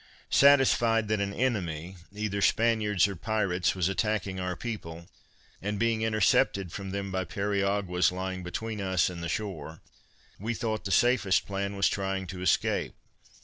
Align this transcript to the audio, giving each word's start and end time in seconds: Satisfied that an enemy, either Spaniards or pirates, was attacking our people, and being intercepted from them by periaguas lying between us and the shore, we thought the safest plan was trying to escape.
Satisfied 0.31 1.07
that 1.09 1.19
an 1.21 1.31
enemy, 1.31 1.95
either 2.11 2.41
Spaniards 2.41 3.07
or 3.07 3.15
pirates, 3.15 3.75
was 3.75 3.87
attacking 3.87 4.39
our 4.39 4.55
people, 4.55 5.07
and 5.61 5.77
being 5.77 6.01
intercepted 6.01 6.71
from 6.71 6.89
them 6.89 7.11
by 7.11 7.23
periaguas 7.23 8.11
lying 8.11 8.41
between 8.41 8.81
us 8.81 9.11
and 9.11 9.21
the 9.21 9.29
shore, 9.29 9.79
we 10.39 10.55
thought 10.55 10.85
the 10.85 10.91
safest 10.91 11.45
plan 11.45 11.75
was 11.75 11.87
trying 11.87 12.25
to 12.25 12.41
escape. 12.41 12.95